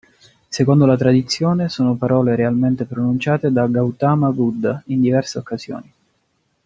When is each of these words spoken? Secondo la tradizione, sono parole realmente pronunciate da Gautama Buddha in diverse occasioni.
Secondo 0.49 0.87
la 0.87 0.97
tradizione, 0.97 1.69
sono 1.69 1.93
parole 1.93 2.35
realmente 2.35 2.85
pronunciate 2.85 3.51
da 3.51 3.67
Gautama 3.67 4.31
Buddha 4.31 4.81
in 4.87 4.99
diverse 4.99 5.37
occasioni. 5.37 5.93